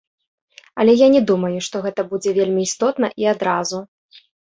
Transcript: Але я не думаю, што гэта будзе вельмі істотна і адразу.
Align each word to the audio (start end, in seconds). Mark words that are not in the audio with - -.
Але 0.83 0.95
я 1.01 1.09
не 1.17 1.21
думаю, 1.33 1.53
што 1.67 1.83
гэта 1.85 2.09
будзе 2.15 2.35
вельмі 2.41 2.61
істотна 2.71 3.15
і 3.25 3.33
адразу. 3.37 3.87